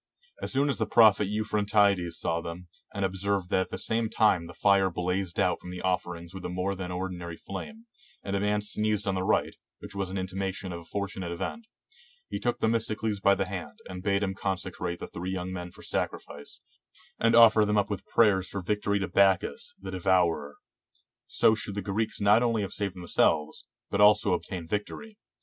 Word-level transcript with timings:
As 0.41 0.51
soon 0.51 0.67
as 0.67 0.79
the 0.79 0.87
prophet 0.87 1.27
Euphrantides 1.27 2.17
saw 2.17 2.41
them, 2.41 2.69
and 2.91 3.05
observed 3.05 3.51
that 3.51 3.61
at 3.61 3.69
the 3.69 3.77
same 3.77 4.09
time 4.09 4.47
the 4.47 4.53
fire 4.55 4.89
blazed 4.89 5.39
out 5.39 5.61
from 5.61 5.69
the 5.69 5.83
offerings 5.83 6.33
with 6.33 6.43
a 6.43 6.49
more 6.49 6.73
than 6.73 6.89
ordinary 6.91 7.37
flame, 7.37 7.85
and 8.23 8.35
a 8.35 8.39
man 8.39 8.63
sneezed 8.63 9.07
on 9.07 9.13
the 9.13 9.21
right, 9.21 9.57
which 9.77 9.93
was 9.93 10.09
an 10.09 10.17
intimation 10.17 10.71
of 10.73 10.79
a 10.79 10.85
fortunate 10.85 11.31
event, 11.31 11.67
he 12.27 12.39
took 12.39 12.59
Themistocles 12.61 13.19
by 13.19 13.35
the 13.35 13.45
hand, 13.45 13.77
and 13.87 14.01
bade 14.01 14.23
him 14.23 14.33
consecrate 14.33 14.97
the 14.97 15.05
three 15.05 15.29
young 15.31 15.53
men 15.53 15.69
for 15.69 15.83
sacrifice, 15.83 16.61
and 17.19 17.35
offer 17.35 17.63
them 17.63 17.77
up 17.77 17.91
with 17.91 18.03
prayers 18.07 18.47
for 18.47 18.63
victory 18.63 18.97
to 18.97 19.07
Bacchus 19.07 19.75
the 19.79 19.91
De 19.91 19.99
vourer: 19.99 20.55
so 21.27 21.53
should 21.53 21.75
the 21.75 21.81
Greeks 21.83 22.19
not 22.19 22.41
only 22.41 22.67
save 22.69 22.95
themselves, 22.95 23.65
but 23.91 24.01
also 24.01 24.33
obtain 24.33 24.67
victory. 24.67 25.19